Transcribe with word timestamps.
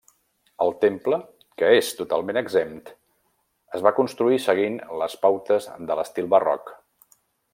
El 0.63 0.71
temple, 0.83 1.19
que 1.61 1.67
és 1.81 1.91
totalment 1.99 2.39
exempt, 2.41 2.89
es 3.79 3.85
va 3.89 3.93
construir 4.01 4.41
seguint 4.47 4.81
les 5.03 5.19
pautes 5.27 5.69
de 5.91 6.01
l'estil 6.01 6.35
Barroc. 6.37 6.75